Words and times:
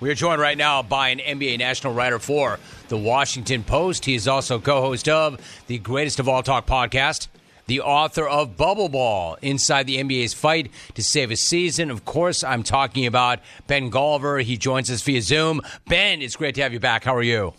We 0.00 0.10
are 0.10 0.14
joined 0.14 0.40
right 0.40 0.56
now 0.56 0.84
by 0.84 1.08
an 1.08 1.18
NBA 1.18 1.58
national 1.58 1.92
writer 1.92 2.20
for 2.20 2.60
the 2.86 2.96
Washington 2.96 3.64
Post. 3.64 4.04
He 4.04 4.14
is 4.14 4.28
also 4.28 4.60
co 4.60 4.80
host 4.80 5.08
of 5.08 5.40
the 5.66 5.78
Greatest 5.78 6.20
of 6.20 6.28
All 6.28 6.40
Talk 6.44 6.66
podcast, 6.66 7.26
the 7.66 7.80
author 7.80 8.28
of 8.28 8.56
Bubble 8.56 8.88
Ball 8.88 9.36
Inside 9.42 9.88
the 9.88 9.96
NBA's 9.96 10.34
Fight 10.34 10.70
to 10.94 11.02
Save 11.02 11.32
a 11.32 11.36
Season. 11.36 11.90
Of 11.90 12.04
course, 12.04 12.44
I'm 12.44 12.62
talking 12.62 13.06
about 13.06 13.40
Ben 13.66 13.90
Golliver. 13.90 14.40
He 14.40 14.56
joins 14.56 14.88
us 14.88 15.02
via 15.02 15.20
Zoom. 15.20 15.62
Ben, 15.88 16.22
it's 16.22 16.36
great 16.36 16.54
to 16.54 16.62
have 16.62 16.72
you 16.72 16.78
back. 16.78 17.02
How 17.02 17.16
are 17.16 17.22
you? 17.22 17.54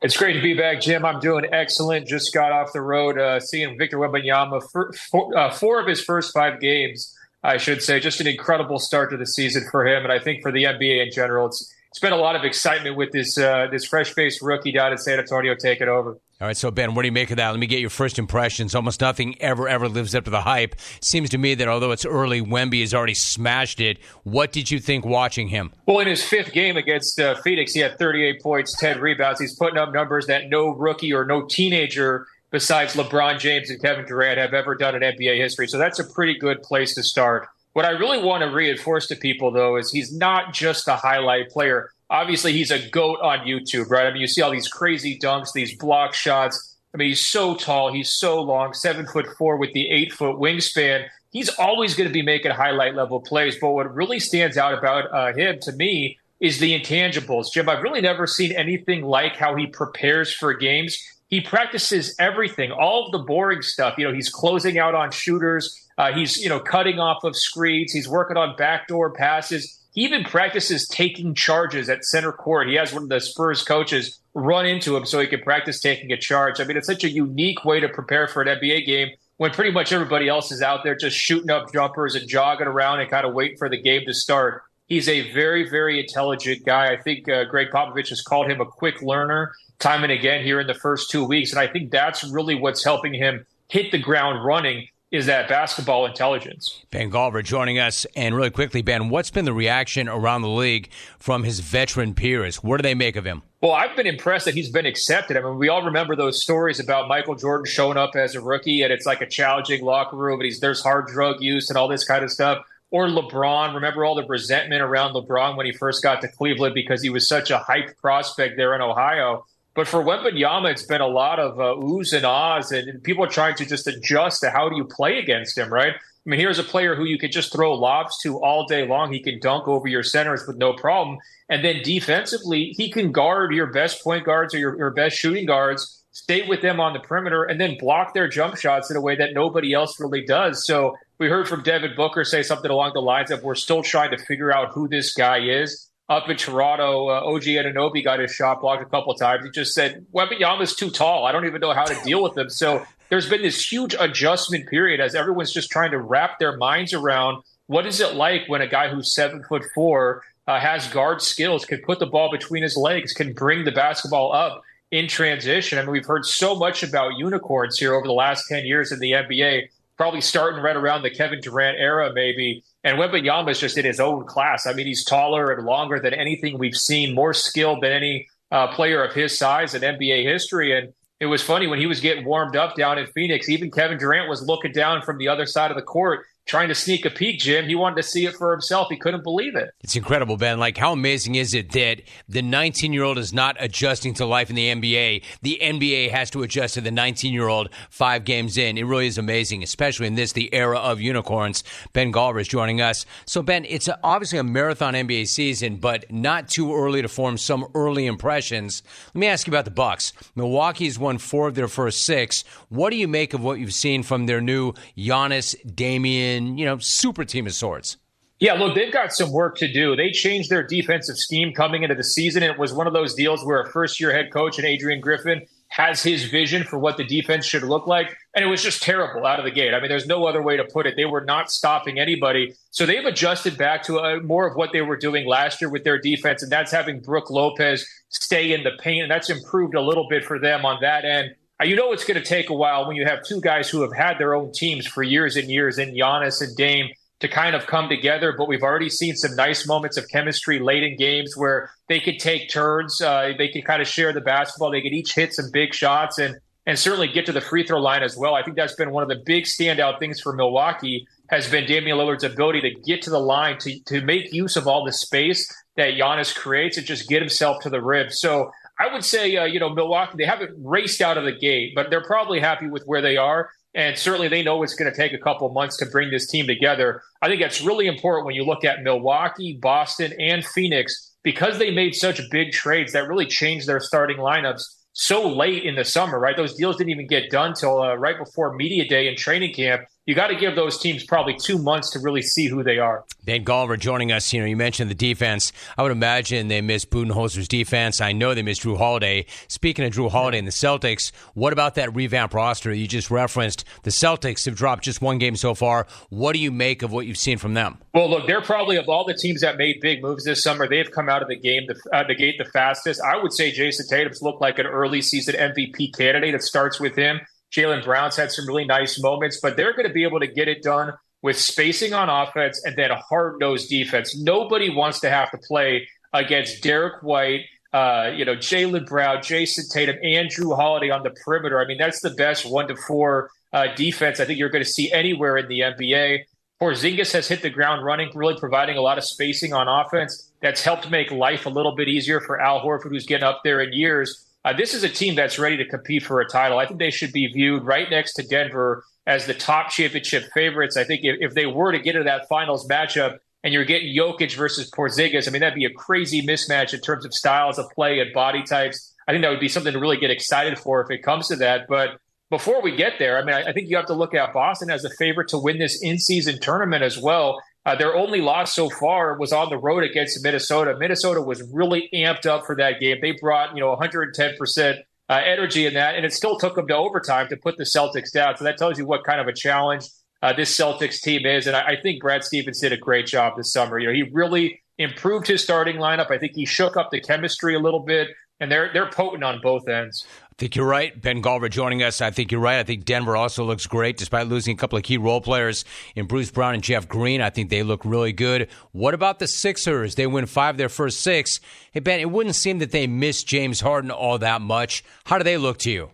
It's 0.00 0.16
great 0.16 0.34
to 0.34 0.40
be 0.40 0.54
back, 0.54 0.80
Jim. 0.80 1.04
I'm 1.04 1.18
doing 1.18 1.46
excellent. 1.50 2.06
Just 2.06 2.32
got 2.32 2.52
off 2.52 2.72
the 2.72 2.82
road 2.82 3.18
uh, 3.18 3.40
seeing 3.40 3.76
Victor 3.76 3.98
Wembanyama 3.98 4.62
for, 4.70 4.92
for, 5.10 5.36
uh, 5.36 5.50
four 5.50 5.80
of 5.80 5.88
his 5.88 6.00
first 6.00 6.32
five 6.32 6.60
games. 6.60 7.12
I 7.42 7.56
should 7.56 7.82
say, 7.82 7.98
just 7.98 8.20
an 8.20 8.28
incredible 8.28 8.78
start 8.78 9.10
to 9.10 9.16
the 9.16 9.26
season 9.26 9.64
for 9.72 9.84
him, 9.84 10.04
and 10.04 10.12
I 10.12 10.20
think 10.20 10.42
for 10.42 10.52
the 10.52 10.64
NBA 10.64 11.04
in 11.04 11.10
general, 11.10 11.46
it's 11.46 11.74
it's 11.90 11.98
been 11.98 12.12
a 12.12 12.16
lot 12.16 12.36
of 12.36 12.44
excitement 12.44 12.96
with 12.96 13.10
this 13.10 13.36
uh, 13.36 13.66
this 13.70 13.84
fresh 13.84 14.12
faced 14.12 14.42
rookie 14.42 14.70
down 14.70 14.92
in 14.92 14.98
San 14.98 15.18
Antonio 15.18 15.56
taking 15.56 15.88
over. 15.88 16.20
All 16.40 16.46
right, 16.46 16.56
so 16.56 16.70
Ben, 16.70 16.94
what 16.94 17.02
do 17.02 17.08
you 17.08 17.12
make 17.12 17.30
of 17.32 17.36
that? 17.36 17.50
Let 17.50 17.58
me 17.58 17.66
get 17.66 17.80
your 17.80 17.90
first 17.90 18.18
impressions. 18.18 18.74
Almost 18.74 19.00
nothing 19.00 19.40
ever 19.42 19.68
ever 19.68 19.88
lives 19.88 20.14
up 20.14 20.24
to 20.24 20.30
the 20.30 20.40
hype. 20.40 20.76
Seems 21.00 21.30
to 21.30 21.38
me 21.38 21.54
that 21.56 21.66
although 21.66 21.90
it's 21.90 22.06
early, 22.06 22.40
Wemby 22.40 22.80
has 22.80 22.94
already 22.94 23.14
smashed 23.14 23.80
it. 23.80 23.98
What 24.22 24.52
did 24.52 24.70
you 24.70 24.78
think 24.78 25.04
watching 25.04 25.48
him? 25.48 25.72
Well, 25.86 25.98
in 25.98 26.06
his 26.06 26.22
fifth 26.22 26.52
game 26.52 26.76
against 26.76 27.18
uh, 27.18 27.34
Phoenix, 27.42 27.72
he 27.72 27.80
had 27.80 27.98
38 27.98 28.40
points, 28.40 28.78
10 28.78 29.00
rebounds. 29.00 29.40
He's 29.40 29.56
putting 29.56 29.76
up 29.76 29.92
numbers 29.92 30.26
that 30.26 30.48
no 30.48 30.68
rookie 30.68 31.12
or 31.12 31.24
no 31.24 31.44
teenager 31.44 32.26
besides 32.52 32.94
LeBron 32.94 33.38
James 33.40 33.68
and 33.68 33.82
Kevin 33.82 34.04
Durant 34.06 34.38
have 34.38 34.54
ever 34.54 34.76
done 34.76 34.94
in 34.94 35.02
NBA 35.02 35.38
history. 35.38 35.66
So 35.66 35.76
that's 35.76 35.98
a 35.98 36.04
pretty 36.04 36.38
good 36.38 36.62
place 36.62 36.94
to 36.94 37.02
start. 37.02 37.48
What 37.72 37.84
I 37.84 37.90
really 37.90 38.22
want 38.22 38.42
to 38.42 38.50
reinforce 38.50 39.06
to 39.08 39.16
people, 39.16 39.52
though, 39.52 39.76
is 39.76 39.92
he's 39.92 40.12
not 40.14 40.52
just 40.52 40.88
a 40.88 40.96
highlight 40.96 41.50
player. 41.50 41.90
Obviously, 42.10 42.52
he's 42.52 42.72
a 42.72 42.88
goat 42.88 43.20
on 43.22 43.40
YouTube, 43.40 43.90
right? 43.90 44.06
I 44.06 44.12
mean, 44.12 44.20
you 44.20 44.26
see 44.26 44.42
all 44.42 44.50
these 44.50 44.68
crazy 44.68 45.18
dunks, 45.18 45.52
these 45.52 45.76
block 45.76 46.12
shots. 46.12 46.76
I 46.92 46.96
mean, 46.96 47.08
he's 47.08 47.24
so 47.24 47.54
tall, 47.54 47.92
he's 47.92 48.10
so 48.10 48.42
long, 48.42 48.74
seven 48.74 49.06
foot 49.06 49.26
four 49.38 49.56
with 49.56 49.72
the 49.72 49.88
eight 49.88 50.12
foot 50.12 50.36
wingspan. 50.36 51.06
He's 51.30 51.48
always 51.50 51.94
going 51.94 52.08
to 52.08 52.12
be 52.12 52.22
making 52.22 52.50
highlight 52.50 52.96
level 52.96 53.20
plays. 53.20 53.56
But 53.60 53.70
what 53.70 53.94
really 53.94 54.18
stands 54.18 54.56
out 54.56 54.76
about 54.76 55.12
uh, 55.12 55.32
him 55.32 55.60
to 55.60 55.72
me 55.72 56.18
is 56.40 56.58
the 56.58 56.78
intangibles. 56.78 57.52
Jim, 57.52 57.68
I've 57.68 57.82
really 57.82 58.00
never 58.00 58.26
seen 58.26 58.50
anything 58.52 59.04
like 59.04 59.36
how 59.36 59.54
he 59.54 59.68
prepares 59.68 60.34
for 60.34 60.52
games. 60.54 60.98
He 61.28 61.40
practices 61.40 62.16
everything, 62.18 62.72
all 62.72 63.06
of 63.06 63.12
the 63.12 63.18
boring 63.18 63.62
stuff. 63.62 63.94
You 63.96 64.08
know, 64.08 64.14
he's 64.14 64.28
closing 64.28 64.78
out 64.78 64.96
on 64.96 65.12
shooters. 65.12 65.86
Uh, 66.00 66.14
he's 66.14 66.38
you 66.38 66.48
know 66.48 66.58
cutting 66.58 66.98
off 66.98 67.24
of 67.24 67.36
screens. 67.36 67.92
He's 67.92 68.08
working 68.08 68.38
on 68.38 68.56
backdoor 68.56 69.10
passes. 69.10 69.78
He 69.92 70.00
even 70.00 70.24
practices 70.24 70.88
taking 70.88 71.34
charges 71.34 71.90
at 71.90 72.06
center 72.06 72.32
court. 72.32 72.68
He 72.68 72.76
has 72.76 72.94
one 72.94 73.02
of 73.02 73.10
the 73.10 73.20
Spurs 73.20 73.62
coaches 73.62 74.18
run 74.32 74.64
into 74.64 74.96
him 74.96 75.04
so 75.04 75.20
he 75.20 75.26
can 75.26 75.42
practice 75.42 75.78
taking 75.78 76.10
a 76.10 76.16
charge. 76.16 76.58
I 76.58 76.64
mean, 76.64 76.78
it's 76.78 76.86
such 76.86 77.04
a 77.04 77.10
unique 77.10 77.66
way 77.66 77.80
to 77.80 77.88
prepare 77.90 78.26
for 78.28 78.40
an 78.40 78.48
NBA 78.48 78.86
game 78.86 79.08
when 79.36 79.50
pretty 79.50 79.72
much 79.72 79.92
everybody 79.92 80.26
else 80.26 80.50
is 80.50 80.62
out 80.62 80.84
there 80.84 80.94
just 80.94 81.18
shooting 81.18 81.50
up 81.50 81.70
jumpers 81.70 82.14
and 82.14 82.26
jogging 82.26 82.66
around 82.66 83.00
and 83.00 83.10
kind 83.10 83.26
of 83.26 83.34
waiting 83.34 83.58
for 83.58 83.68
the 83.68 83.76
game 83.76 84.06
to 84.06 84.14
start. 84.14 84.62
He's 84.86 85.06
a 85.06 85.30
very, 85.34 85.68
very 85.68 86.00
intelligent 86.00 86.64
guy. 86.64 86.94
I 86.94 86.96
think 86.96 87.28
uh, 87.28 87.44
Gregg 87.44 87.68
Popovich 87.74 88.08
has 88.08 88.22
called 88.22 88.50
him 88.50 88.62
a 88.62 88.66
quick 88.66 89.02
learner 89.02 89.52
time 89.78 90.02
and 90.02 90.12
again 90.12 90.44
here 90.44 90.60
in 90.60 90.66
the 90.66 90.72
first 90.72 91.10
two 91.10 91.26
weeks. 91.26 91.50
And 91.50 91.60
I 91.60 91.66
think 91.66 91.90
that's 91.90 92.24
really 92.24 92.54
what's 92.54 92.82
helping 92.82 93.12
him 93.12 93.44
hit 93.68 93.92
the 93.92 93.98
ground 93.98 94.42
running 94.46 94.86
is 95.10 95.26
that 95.26 95.48
basketball 95.48 96.06
intelligence. 96.06 96.84
Ben 96.90 97.10
Golliver 97.10 97.42
joining 97.42 97.78
us. 97.78 98.06
And 98.14 98.34
really 98.34 98.50
quickly, 98.50 98.80
Ben, 98.80 99.08
what's 99.08 99.30
been 99.30 99.44
the 99.44 99.52
reaction 99.52 100.08
around 100.08 100.42
the 100.42 100.48
league 100.48 100.90
from 101.18 101.42
his 101.42 101.60
veteran 101.60 102.14
peers? 102.14 102.62
What 102.62 102.76
do 102.76 102.82
they 102.82 102.94
make 102.94 103.16
of 103.16 103.24
him? 103.24 103.42
Well, 103.60 103.72
I've 103.72 103.96
been 103.96 104.06
impressed 104.06 104.44
that 104.44 104.54
he's 104.54 104.70
been 104.70 104.86
accepted. 104.86 105.36
I 105.36 105.40
mean, 105.40 105.58
we 105.58 105.68
all 105.68 105.82
remember 105.82 106.14
those 106.14 106.40
stories 106.40 106.78
about 106.78 107.08
Michael 107.08 107.34
Jordan 107.34 107.66
showing 107.66 107.98
up 107.98 108.14
as 108.14 108.34
a 108.34 108.40
rookie 108.40 108.82
and 108.82 108.92
it's 108.92 109.04
like 109.04 109.20
a 109.20 109.26
challenging 109.26 109.84
locker 109.84 110.16
room 110.16 110.40
and 110.40 110.44
he's 110.44 110.60
there's 110.60 110.82
hard 110.82 111.08
drug 111.08 111.42
use 111.42 111.68
and 111.70 111.76
all 111.76 111.88
this 111.88 112.04
kind 112.04 112.24
of 112.24 112.30
stuff. 112.30 112.64
Or 112.92 113.06
LeBron, 113.06 113.74
remember 113.74 114.04
all 114.04 114.14
the 114.14 114.26
resentment 114.26 114.82
around 114.82 115.14
LeBron 115.14 115.56
when 115.56 115.66
he 115.66 115.72
first 115.72 116.02
got 116.02 116.20
to 116.22 116.28
Cleveland 116.28 116.74
because 116.74 117.02
he 117.02 117.10
was 117.10 117.28
such 117.28 117.50
a 117.50 117.58
hyped 117.58 117.96
prospect 117.98 118.56
there 118.56 118.74
in 118.74 118.80
Ohio. 118.80 119.44
But 119.80 119.88
for 119.88 120.04
Wembanyama, 120.04 120.72
it's 120.72 120.82
been 120.82 121.00
a 121.00 121.08
lot 121.08 121.38
of 121.38 121.58
uh, 121.58 121.82
oohs 121.82 122.12
and 122.12 122.26
ahs, 122.26 122.70
and 122.70 123.02
people 123.02 123.24
are 123.24 123.30
trying 123.30 123.54
to 123.54 123.64
just 123.64 123.86
adjust 123.86 124.42
to 124.42 124.50
how 124.50 124.68
do 124.68 124.76
you 124.76 124.84
play 124.84 125.18
against 125.18 125.56
him, 125.56 125.72
right? 125.72 125.94
I 125.94 126.26
mean, 126.26 126.38
here's 126.38 126.58
a 126.58 126.62
player 126.62 126.94
who 126.94 127.06
you 127.06 127.18
could 127.18 127.32
just 127.32 127.50
throw 127.50 127.72
lobs 127.72 128.18
to 128.18 128.38
all 128.44 128.66
day 128.66 128.86
long. 128.86 129.10
He 129.10 129.22
can 129.22 129.40
dunk 129.40 129.66
over 129.66 129.88
your 129.88 130.02
centers 130.02 130.46
with 130.46 130.58
no 130.58 130.74
problem. 130.74 131.16
And 131.48 131.64
then 131.64 131.80
defensively, 131.82 132.74
he 132.76 132.90
can 132.90 133.10
guard 133.10 133.54
your 133.54 133.68
best 133.68 134.04
point 134.04 134.26
guards 134.26 134.54
or 134.54 134.58
your, 134.58 134.76
your 134.76 134.90
best 134.90 135.16
shooting 135.16 135.46
guards, 135.46 136.04
stay 136.12 136.46
with 136.46 136.60
them 136.60 136.78
on 136.78 136.92
the 136.92 137.00
perimeter, 137.00 137.44
and 137.44 137.58
then 137.58 137.78
block 137.78 138.12
their 138.12 138.28
jump 138.28 138.58
shots 138.58 138.90
in 138.90 138.98
a 138.98 139.00
way 139.00 139.16
that 139.16 139.32
nobody 139.32 139.72
else 139.72 139.98
really 139.98 140.26
does. 140.26 140.66
So 140.66 140.94
we 141.18 141.28
heard 141.28 141.48
from 141.48 141.62
Devin 141.62 141.94
Booker 141.96 142.22
say 142.22 142.42
something 142.42 142.70
along 142.70 142.92
the 142.92 143.00
lines 143.00 143.30
of, 143.30 143.42
We're 143.42 143.54
still 143.54 143.82
trying 143.82 144.10
to 144.10 144.18
figure 144.18 144.54
out 144.54 144.74
who 144.74 144.88
this 144.88 145.14
guy 145.14 145.38
is 145.38 145.89
up 146.10 146.28
in 146.28 146.36
Toronto, 146.36 147.08
uh, 147.08 147.20
OG 147.24 147.44
Anunoby 147.44 148.02
got 148.02 148.18
his 148.18 148.32
shot 148.32 148.60
blocked 148.60 148.82
a 148.82 148.86
couple 148.86 149.14
times. 149.14 149.44
He 149.44 149.50
just 149.50 149.72
said, 149.72 150.04
Wembanyama's 150.12 150.74
too 150.74 150.90
tall. 150.90 151.24
I 151.24 151.30
don't 151.30 151.46
even 151.46 151.60
know 151.60 151.72
how 151.72 151.84
to 151.84 151.96
deal 152.04 152.20
with 152.20 152.36
him. 152.36 152.50
So 152.50 152.84
there's 153.10 153.30
been 153.30 153.42
this 153.42 153.70
huge 153.70 153.94
adjustment 153.98 154.68
period 154.68 155.00
as 155.00 155.14
everyone's 155.14 155.52
just 155.52 155.70
trying 155.70 155.92
to 155.92 155.98
wrap 155.98 156.40
their 156.40 156.56
minds 156.56 156.92
around 156.92 157.42
what 157.68 157.86
is 157.86 158.00
it 158.00 158.16
like 158.16 158.42
when 158.48 158.60
a 158.60 158.66
guy 158.66 158.88
who's 158.88 159.14
seven 159.14 159.44
foot 159.44 159.62
four 159.72 160.24
uh, 160.48 160.58
has 160.58 160.88
guard 160.88 161.22
skills, 161.22 161.64
can 161.64 161.80
put 161.82 162.00
the 162.00 162.06
ball 162.06 162.28
between 162.28 162.64
his 162.64 162.76
legs, 162.76 163.12
can 163.12 163.32
bring 163.32 163.64
the 163.64 163.70
basketball 163.70 164.32
up 164.32 164.62
in 164.90 165.06
transition. 165.06 165.78
I 165.78 165.82
mean, 165.82 165.92
we've 165.92 166.04
heard 166.04 166.26
so 166.26 166.56
much 166.56 166.82
about 166.82 167.16
unicorns 167.16 167.78
here 167.78 167.94
over 167.94 168.08
the 168.08 168.12
last 168.12 168.48
10 168.48 168.66
years 168.66 168.90
in 168.90 168.98
the 168.98 169.12
NBA, 169.12 169.68
probably 170.00 170.22
starting 170.22 170.62
right 170.62 170.76
around 170.76 171.02
the 171.02 171.10
Kevin 171.10 171.40
Durant 171.42 171.76
era, 171.78 172.10
maybe. 172.14 172.64
And 172.84 172.96
Wembanyama 172.96 173.50
is 173.50 173.60
just 173.60 173.76
in 173.76 173.84
his 173.84 174.00
own 174.00 174.24
class. 174.24 174.66
I 174.66 174.72
mean, 174.72 174.86
he's 174.86 175.04
taller 175.04 175.52
and 175.52 175.66
longer 175.66 176.00
than 176.00 176.14
anything 176.14 176.56
we've 176.56 176.74
seen, 176.74 177.14
more 177.14 177.34
skilled 177.34 177.82
than 177.82 177.92
any 177.92 178.26
uh, 178.50 178.68
player 178.68 179.04
of 179.04 179.12
his 179.12 179.36
size 179.36 179.74
in 179.74 179.82
NBA 179.82 180.24
history. 180.24 180.74
And 180.74 180.94
it 181.20 181.26
was 181.26 181.42
funny 181.42 181.66
when 181.66 181.78
he 181.78 181.84
was 181.84 182.00
getting 182.00 182.24
warmed 182.24 182.56
up 182.56 182.76
down 182.76 182.96
in 182.96 183.08
Phoenix. 183.08 183.50
Even 183.50 183.70
Kevin 183.70 183.98
Durant 183.98 184.30
was 184.30 184.40
looking 184.40 184.72
down 184.72 185.02
from 185.02 185.18
the 185.18 185.28
other 185.28 185.44
side 185.44 185.70
of 185.70 185.76
the 185.76 185.82
court 185.82 186.24
trying 186.46 186.68
to 186.68 186.74
sneak 186.74 187.04
a 187.04 187.10
peek, 187.10 187.38
Jim. 187.38 187.66
He 187.66 187.74
wanted 187.76 187.96
to 187.96 188.02
see 188.02 188.26
it 188.26 188.34
for 188.34 188.50
himself. 188.50 188.88
He 188.90 188.96
couldn't 188.96 189.22
believe 189.22 189.54
it. 189.54 189.72
It's 189.84 189.94
incredible, 189.94 190.36
Ben. 190.36 190.58
Like, 190.58 190.76
how 190.76 190.92
amazing 190.92 191.36
is 191.36 191.54
it 191.54 191.70
that 191.72 192.02
the 192.28 192.42
19 192.42 192.92
year 192.92 193.04
old 193.04 193.18
is 193.18 193.32
not 193.32 193.56
adjusting 193.60 194.14
to 194.14 194.26
life 194.26 194.50
in 194.50 194.56
the 194.56 194.66
NBA? 194.66 195.22
The 195.42 195.58
NBA 195.62 196.10
has 196.10 196.30
to 196.30 196.42
adjust 196.42 196.74
to 196.74 196.80
the 196.80 196.90
19 196.90 197.32
year 197.32 197.46
old 197.46 197.68
five 197.88 198.24
games 198.24 198.58
in. 198.58 198.78
It 198.78 198.84
really 198.84 199.06
is 199.06 199.18
amazing, 199.18 199.62
especially 199.62 200.06
in 200.06 200.14
this, 200.16 200.32
the 200.32 200.52
era 200.52 200.78
of 200.78 201.00
unicorns. 201.00 201.62
Ben 201.92 202.12
is 202.38 202.48
joining 202.48 202.80
us. 202.80 203.06
So, 203.26 203.42
Ben, 203.42 203.64
it's 203.66 203.88
obviously 204.02 204.38
a 204.38 204.44
marathon 204.44 204.94
NBA 204.94 205.28
season, 205.28 205.76
but 205.76 206.10
not 206.10 206.48
too 206.48 206.74
early 206.74 207.02
to 207.02 207.08
form 207.08 207.38
some 207.38 207.66
early 207.74 208.06
impressions. 208.06 208.82
Let 209.14 209.20
me 209.20 209.26
ask 209.28 209.46
you 209.46 209.52
about 209.52 209.64
the 209.64 209.70
Bucks. 209.70 210.12
Milwaukee's 210.34 210.98
won 210.98 211.18
four 211.18 211.48
of 211.48 211.54
their 211.54 211.68
first 211.68 212.04
six. 212.04 212.42
What 212.68 212.90
do 212.90 212.96
you 212.96 213.08
make 213.08 213.34
of 213.34 213.42
what 213.42 213.58
you've 213.60 213.72
seen 213.72 214.02
from 214.02 214.26
their 214.26 214.40
new 214.40 214.72
Giannis, 214.96 215.54
Damian, 215.74 216.29
you 216.38 216.64
know, 216.64 216.78
super 216.78 217.24
team 217.24 217.46
of 217.46 217.54
sorts. 217.54 217.96
Yeah, 218.40 218.54
look, 218.54 218.74
they've 218.74 218.92
got 218.92 219.12
some 219.12 219.32
work 219.32 219.56
to 219.58 219.70
do. 219.70 219.94
They 219.94 220.10
changed 220.10 220.48
their 220.48 220.66
defensive 220.66 221.18
scheme 221.18 221.52
coming 221.52 221.82
into 221.82 221.94
the 221.94 222.04
season. 222.04 222.42
And 222.42 222.50
it 222.50 222.58
was 222.58 222.72
one 222.72 222.86
of 222.86 222.94
those 222.94 223.14
deals 223.14 223.44
where 223.44 223.60
a 223.60 223.70
first 223.70 224.00
year 224.00 224.12
head 224.12 224.32
coach 224.32 224.56
and 224.56 224.66
Adrian 224.66 225.00
Griffin 225.00 225.46
has 225.68 226.02
his 226.02 226.24
vision 226.24 226.64
for 226.64 226.78
what 226.78 226.96
the 226.96 227.04
defense 227.04 227.44
should 227.44 227.62
look 227.62 227.86
like. 227.86 228.16
And 228.34 228.42
it 228.42 228.48
was 228.48 228.62
just 228.62 228.82
terrible 228.82 229.26
out 229.26 229.38
of 229.38 229.44
the 229.44 229.50
gate. 229.50 229.74
I 229.74 229.78
mean, 229.78 229.90
there's 229.90 230.06
no 230.06 230.24
other 230.24 230.42
way 230.42 230.56
to 230.56 230.64
put 230.64 230.86
it. 230.86 230.94
They 230.96 231.04
were 231.04 231.24
not 231.24 231.50
stopping 231.50 231.98
anybody. 231.98 232.54
So 232.70 232.86
they've 232.86 233.04
adjusted 233.04 233.58
back 233.58 233.82
to 233.84 233.98
a, 233.98 234.16
uh, 234.16 234.20
more 234.20 234.48
of 234.48 234.56
what 234.56 234.72
they 234.72 234.80
were 234.80 234.96
doing 234.96 235.28
last 235.28 235.60
year 235.60 235.70
with 235.70 235.84
their 235.84 235.98
defense. 235.98 236.42
And 236.42 236.50
that's 236.50 236.72
having 236.72 237.00
Brook 237.00 237.30
Lopez 237.30 237.86
stay 238.08 238.52
in 238.52 238.64
the 238.64 238.72
paint. 238.80 239.02
And 239.02 239.10
that's 239.10 239.28
improved 239.28 239.74
a 239.74 239.82
little 239.82 240.08
bit 240.08 240.24
for 240.24 240.38
them 240.38 240.64
on 240.64 240.78
that 240.80 241.04
end. 241.04 241.34
You 241.62 241.76
know 241.76 241.92
it's 241.92 242.04
going 242.04 242.18
to 242.18 242.26
take 242.26 242.48
a 242.48 242.54
while 242.54 242.86
when 242.86 242.96
you 242.96 243.04
have 243.04 243.22
two 243.22 243.40
guys 243.40 243.68
who 243.68 243.82
have 243.82 243.92
had 243.92 244.18
their 244.18 244.34
own 244.34 244.50
teams 244.52 244.86
for 244.86 245.02
years 245.02 245.36
and 245.36 245.50
years 245.50 245.78
in 245.78 245.94
Giannis 245.94 246.40
and 246.40 246.56
Dame 246.56 246.88
to 247.20 247.28
kind 247.28 247.54
of 247.54 247.66
come 247.66 247.88
together. 247.88 248.34
But 248.36 248.48
we've 248.48 248.62
already 248.62 248.88
seen 248.88 249.14
some 249.14 249.36
nice 249.36 249.66
moments 249.66 249.98
of 249.98 250.08
chemistry 250.08 250.58
late 250.58 250.82
in 250.82 250.96
games 250.96 251.36
where 251.36 251.70
they 251.88 252.00
could 252.00 252.18
take 252.18 252.48
turns. 252.48 253.00
Uh, 253.00 253.32
they 253.36 253.48
could 253.48 253.66
kind 253.66 253.82
of 253.82 253.88
share 253.88 254.12
the 254.12 254.22
basketball. 254.22 254.70
They 254.70 254.80
could 254.80 254.94
each 254.94 255.14
hit 255.14 255.34
some 255.34 255.50
big 255.52 255.74
shots 255.74 256.18
and 256.18 256.36
and 256.66 256.78
certainly 256.78 257.08
get 257.08 257.26
to 257.26 257.32
the 257.32 257.40
free 257.40 257.66
throw 257.66 257.80
line 257.80 258.02
as 258.02 258.16
well. 258.16 258.34
I 258.34 258.42
think 258.42 258.56
that's 258.56 258.74
been 258.74 258.90
one 258.90 259.02
of 259.02 259.08
the 259.08 259.22
big 259.24 259.44
standout 259.44 259.98
things 259.98 260.20
for 260.20 260.32
Milwaukee 260.32 261.06
has 261.28 261.48
been 261.48 261.64
Damian 261.64 261.96
Lillard's 261.96 262.22
ability 262.22 262.60
to 262.60 262.70
get 262.82 263.02
to 263.02 263.10
the 263.10 263.20
line 263.20 263.58
to 263.58 263.78
to 263.84 264.00
make 264.02 264.32
use 264.32 264.56
of 264.56 264.66
all 264.66 264.84
the 264.84 264.92
space 264.92 265.52
that 265.76 265.94
Giannis 265.94 266.34
creates 266.34 266.78
and 266.78 266.86
just 266.86 267.08
get 267.08 267.20
himself 267.20 267.62
to 267.62 267.70
the 267.70 267.82
rim. 267.82 268.10
So 268.10 268.50
I 268.80 268.90
would 268.92 269.04
say, 269.04 269.36
uh, 269.36 269.44
you 269.44 269.60
know, 269.60 269.68
Milwaukee, 269.68 270.14
they 270.16 270.24
haven't 270.24 270.52
raced 270.56 271.02
out 271.02 271.18
of 271.18 271.24
the 271.24 271.32
gate, 271.32 271.72
but 271.74 271.90
they're 271.90 272.02
probably 272.02 272.40
happy 272.40 272.66
with 272.66 272.84
where 272.84 273.02
they 273.02 273.18
are. 273.18 273.50
And 273.74 273.96
certainly 273.96 274.28
they 274.28 274.42
know 274.42 274.62
it's 274.62 274.74
going 274.74 274.90
to 274.90 274.96
take 274.96 275.12
a 275.12 275.18
couple 275.18 275.48
months 275.50 275.76
to 275.76 275.86
bring 275.86 276.10
this 276.10 276.26
team 276.26 276.46
together. 276.46 277.02
I 277.20 277.28
think 277.28 277.42
that's 277.42 277.60
really 277.60 277.86
important 277.86 278.24
when 278.24 278.34
you 278.34 278.44
look 278.44 278.64
at 278.64 278.82
Milwaukee, 278.82 279.58
Boston, 279.60 280.14
and 280.18 280.44
Phoenix 280.44 281.14
because 281.22 281.58
they 281.58 281.70
made 281.70 281.94
such 281.94 282.22
big 282.30 282.52
trades 282.52 282.94
that 282.94 283.06
really 283.06 283.26
changed 283.26 283.66
their 283.66 283.80
starting 283.80 284.16
lineups 284.16 284.62
so 284.92 285.28
late 285.28 285.62
in 285.62 285.76
the 285.76 285.84
summer, 285.84 286.18
right? 286.18 286.36
Those 286.36 286.54
deals 286.54 286.76
didn't 286.76 286.90
even 286.90 287.06
get 287.06 287.30
done 287.30 287.54
till 287.54 287.82
uh, 287.82 287.94
right 287.96 288.18
before 288.18 288.56
media 288.56 288.88
day 288.88 289.08
and 289.08 289.16
training 289.16 289.54
camp 289.54 289.82
you 290.10 290.16
got 290.16 290.26
to 290.26 290.34
give 290.34 290.56
those 290.56 290.76
teams 290.76 291.04
probably 291.04 291.36
two 291.36 291.56
months 291.56 291.88
to 291.90 292.00
really 292.00 292.20
see 292.20 292.48
who 292.48 292.64
they 292.64 292.78
are. 292.78 293.04
Ben 293.24 293.44
Golliver 293.44 293.78
joining 293.78 294.10
us. 294.10 294.32
You 294.32 294.40
know, 294.40 294.46
you 294.46 294.56
mentioned 294.56 294.90
the 294.90 294.94
defense. 294.96 295.52
I 295.78 295.84
would 295.84 295.92
imagine 295.92 296.48
they 296.48 296.60
miss 296.60 296.84
Budenholzer's 296.84 297.46
defense. 297.46 298.00
I 298.00 298.10
know 298.10 298.34
they 298.34 298.42
miss 298.42 298.58
Jrue 298.58 298.76
Holiday. 298.76 299.26
Speaking 299.46 299.84
of 299.84 299.92
Jrue 299.92 300.10
Holiday 300.10 300.38
and 300.38 300.48
the 300.48 300.52
Celtics, 300.52 301.12
what 301.34 301.52
about 301.52 301.76
that 301.76 301.94
revamp 301.94 302.34
roster 302.34 302.74
you 302.74 302.88
just 302.88 303.08
referenced? 303.08 303.64
The 303.84 303.90
Celtics 303.90 304.46
have 304.46 304.56
dropped 304.56 304.82
just 304.82 305.00
one 305.00 305.18
game 305.18 305.36
so 305.36 305.54
far. 305.54 305.86
What 306.08 306.32
do 306.32 306.40
you 306.40 306.50
make 306.50 306.82
of 306.82 306.90
what 306.90 307.06
you've 307.06 307.16
seen 307.16 307.38
from 307.38 307.54
them? 307.54 307.78
Well, 307.94 308.10
look, 308.10 308.26
they're 308.26 308.42
probably 308.42 308.78
of 308.78 308.88
all 308.88 309.04
the 309.04 309.14
teams 309.14 309.42
that 309.42 309.58
made 309.58 309.78
big 309.80 310.02
moves 310.02 310.24
this 310.24 310.42
summer, 310.42 310.66
they've 310.66 310.90
come 310.90 311.08
out 311.08 311.22
of 311.22 311.28
the 311.28 311.36
game 311.36 311.68
the, 311.68 311.80
uh, 311.96 312.02
the 312.02 312.16
gate 312.16 312.34
the 312.36 312.46
fastest. 312.46 313.00
I 313.00 313.16
would 313.16 313.32
say 313.32 313.52
Jayson 313.52 313.86
Tatum's 313.88 314.22
looked 314.22 314.40
like 314.40 314.58
an 314.58 314.66
early 314.66 315.02
season 315.02 315.36
MVP 315.36 315.96
candidate. 315.96 316.34
It 316.34 316.42
starts 316.42 316.80
with 316.80 316.96
him. 316.96 317.20
Jaylen 317.52 317.84
Brown's 317.84 318.16
had 318.16 318.30
some 318.30 318.46
really 318.46 318.64
nice 318.64 319.00
moments, 319.00 319.40
but 319.40 319.56
they're 319.56 319.72
going 319.72 319.86
to 319.86 319.92
be 319.92 320.04
able 320.04 320.20
to 320.20 320.26
get 320.26 320.48
it 320.48 320.62
done 320.62 320.92
with 321.22 321.38
spacing 321.38 321.92
on 321.92 322.08
offense 322.08 322.62
and 322.64 322.76
then 322.76 322.90
a 322.90 322.96
hard 322.96 323.38
nosed 323.40 323.68
defense. 323.68 324.18
Nobody 324.18 324.70
wants 324.70 325.00
to 325.00 325.10
have 325.10 325.30
to 325.32 325.38
play 325.38 325.86
against 326.12 326.62
Derrick 326.62 327.02
White, 327.02 327.42
uh, 327.72 328.10
you 328.14 328.24
know, 328.24 328.36
Jaylen 328.36 328.86
Brown, 328.86 329.18
Jayson 329.18 329.70
Tatum, 329.70 329.96
and 330.02 330.30
Jrue 330.30 330.56
Holiday 330.56 330.90
on 330.90 331.02
the 331.02 331.10
perimeter. 331.24 331.60
I 331.60 331.66
mean, 331.66 331.78
that's 331.78 332.00
the 332.00 332.10
best 332.10 332.50
one 332.50 332.68
to 332.68 332.76
four 332.76 333.30
uh, 333.52 333.74
defense 333.74 334.20
I 334.20 334.24
think 334.24 334.38
you're 334.38 334.48
going 334.48 334.64
to 334.64 334.70
see 334.70 334.90
anywhere 334.92 335.36
in 335.36 335.48
the 335.48 335.60
NBA. 335.60 336.20
Porzingis 336.60 337.12
has 337.12 337.26
hit 337.26 337.42
the 337.42 337.50
ground 337.50 337.84
running, 337.84 338.10
really 338.14 338.38
providing 338.38 338.76
a 338.76 338.82
lot 338.82 338.98
of 338.98 339.04
spacing 339.04 339.54
on 339.54 339.66
offense. 339.66 340.30
That's 340.42 340.62
helped 340.62 340.90
make 340.90 341.10
life 341.10 341.46
a 341.46 341.48
little 341.48 341.74
bit 341.74 341.88
easier 341.88 342.20
for 342.20 342.38
Al 342.40 342.60
Horford, 342.60 342.90
who's 342.90 343.06
getting 343.06 343.24
up 343.24 343.40
there 343.44 343.60
in 343.60 343.72
years. 343.72 344.26
Uh, 344.44 344.54
this 344.54 344.72
is 344.74 344.82
a 344.82 344.88
team 344.88 345.14
that's 345.14 345.38
ready 345.38 345.56
to 345.58 345.66
compete 345.66 346.02
for 346.02 346.20
a 346.20 346.28
title. 346.28 346.58
I 346.58 346.66
think 346.66 346.78
they 346.78 346.90
should 346.90 347.12
be 347.12 347.26
viewed 347.26 347.64
right 347.64 347.90
next 347.90 348.14
to 348.14 348.22
Denver 348.22 348.84
as 349.06 349.26
the 349.26 349.34
top 349.34 349.70
championship 349.70 350.24
favorites. 350.32 350.76
I 350.76 350.84
think 350.84 351.02
if, 351.04 351.16
if 351.20 351.34
they 351.34 351.46
were 351.46 351.72
to 351.72 351.78
get 351.78 351.94
into 351.94 352.04
that 352.04 352.26
finals 352.28 352.66
matchup 352.66 353.18
and 353.44 353.52
you're 353.52 353.64
getting 353.64 353.94
Jokic 353.94 354.34
versus 354.36 354.70
Porzingis, 354.70 355.28
I 355.28 355.30
mean, 355.30 355.40
that'd 355.40 355.54
be 355.54 355.66
a 355.66 355.72
crazy 355.72 356.22
mismatch 356.22 356.72
in 356.72 356.80
terms 356.80 357.04
of 357.04 357.12
styles 357.12 357.58
of 357.58 357.68
play 357.70 358.00
and 358.00 358.12
body 358.14 358.42
types. 358.42 358.94
I 359.06 359.12
think 359.12 359.22
that 359.22 359.30
would 359.30 359.40
be 359.40 359.48
something 359.48 359.72
to 359.72 359.78
really 359.78 359.98
get 359.98 360.10
excited 360.10 360.58
for 360.58 360.80
if 360.80 360.90
it 360.90 361.02
comes 361.02 361.28
to 361.28 361.36
that. 361.36 361.66
But 361.68 361.98
before 362.30 362.62
we 362.62 362.74
get 362.76 362.94
there, 362.98 363.18
I 363.18 363.24
mean, 363.24 363.34
I, 363.34 363.50
I 363.50 363.52
think 363.52 363.68
you 363.68 363.76
have 363.76 363.86
to 363.86 363.94
look 363.94 364.14
at 364.14 364.32
Boston 364.32 364.70
as 364.70 364.84
a 364.84 364.90
favorite 364.90 365.28
to 365.28 365.38
win 365.38 365.58
this 365.58 365.82
in 365.82 365.98
season 365.98 366.40
tournament 366.40 366.82
as 366.82 366.96
well. 366.96 367.42
Uh, 367.66 367.76
their 367.76 367.94
only 367.94 368.20
loss 368.20 368.54
so 368.54 368.70
far 368.70 369.18
was 369.18 369.32
on 369.32 369.50
the 369.50 369.58
road 369.58 369.84
against 369.84 370.22
Minnesota. 370.22 370.76
Minnesota 370.78 371.20
was 371.20 371.42
really 371.52 371.90
amped 371.94 372.24
up 372.24 372.46
for 372.46 372.56
that 372.56 372.80
game. 372.80 372.98
They 373.02 373.12
brought, 373.12 373.54
you 373.54 373.60
know, 373.60 373.76
110% 373.76 374.78
uh, 375.10 375.20
energy 375.24 375.66
in 375.66 375.74
that, 375.74 375.94
and 375.94 376.06
it 376.06 376.12
still 376.12 376.38
took 376.38 376.54
them 376.54 376.66
to 376.68 376.74
overtime 376.74 377.28
to 377.28 377.36
put 377.36 377.58
the 377.58 377.64
Celtics 377.64 378.12
down. 378.12 378.36
So 378.36 378.44
that 378.44 378.56
tells 378.56 378.78
you 378.78 378.86
what 378.86 379.04
kind 379.04 379.20
of 379.20 379.28
a 379.28 379.32
challenge 379.32 379.84
uh, 380.22 380.32
this 380.32 380.56
Celtics 380.56 381.00
team 381.00 381.26
is. 381.26 381.46
And 381.46 381.56
I, 381.56 381.60
I 381.60 381.80
think 381.82 382.00
Brad 382.00 382.24
Stevens 382.24 382.60
did 382.60 382.72
a 382.72 382.76
great 382.76 383.06
job 383.06 383.36
this 383.36 383.52
summer. 383.52 383.78
You 383.78 383.88
know, 383.88 383.94
he 383.94 384.04
really 384.12 384.62
improved 384.78 385.26
his 385.26 385.42
starting 385.42 385.76
lineup. 385.76 386.10
I 386.10 386.18
think 386.18 386.32
he 386.34 386.46
shook 386.46 386.76
up 386.76 386.90
the 386.90 387.00
chemistry 387.00 387.54
a 387.54 387.58
little 387.58 387.80
bit, 387.80 388.08
and 388.38 388.50
they're 388.50 388.70
they're 388.72 388.90
potent 388.90 389.22
on 389.22 389.40
both 389.42 389.68
ends 389.68 390.06
think 390.40 390.56
you're 390.56 390.66
right. 390.66 390.98
Ben 390.98 391.22
Golliver 391.22 391.50
joining 391.50 391.82
us. 391.82 392.00
I 392.00 392.10
think 392.10 392.32
you're 392.32 392.40
right. 392.40 392.58
I 392.58 392.62
think 392.62 392.86
Denver 392.86 393.14
also 393.14 393.44
looks 393.44 393.66
great 393.66 393.98
despite 393.98 394.26
losing 394.26 394.54
a 394.54 394.58
couple 394.58 394.78
of 394.78 394.82
key 394.82 394.96
role 394.96 395.20
players 395.20 395.66
in 395.94 396.06
Bruce 396.06 396.30
Brown 396.30 396.54
and 396.54 396.62
Jeff 396.62 396.88
Green. 396.88 397.20
I 397.20 397.28
think 397.28 397.50
they 397.50 397.62
look 397.62 397.84
really 397.84 398.14
good. 398.14 398.48
What 398.72 398.94
about 398.94 399.18
the 399.18 399.28
Sixers? 399.28 399.96
They 399.96 400.06
win 400.06 400.24
five 400.24 400.56
their 400.56 400.70
first 400.70 401.02
six. 401.02 401.40
Hey, 401.72 401.80
Ben, 401.80 402.00
it 402.00 402.10
wouldn't 402.10 402.34
seem 402.34 402.58
that 402.60 402.70
they 402.70 402.86
miss 402.86 403.22
James 403.22 403.60
Harden 403.60 403.90
all 403.90 404.16
that 404.16 404.40
much. 404.40 404.82
How 405.04 405.18
do 405.18 405.24
they 405.24 405.36
look 405.36 405.58
to 405.58 405.70
you? 405.70 405.90